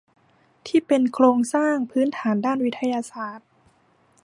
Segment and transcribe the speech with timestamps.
[0.67, 3.47] ที่เป็นโครงสร้างพื้นฐานด้านวิทยาศาสตร์